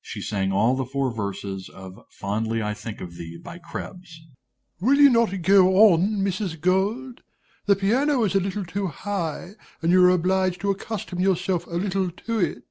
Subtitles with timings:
[0.00, 4.20] She sang all the four verses of "Fondly I Think of Thee" by Krebs._)
[4.78, 4.78] DOMINIE.
[4.78, 6.60] Will you not go on, Mrs.
[6.60, 7.24] Gold?
[7.66, 11.70] The piano is a little too high, and you are obliged to accustom yourself a
[11.70, 12.62] little to it.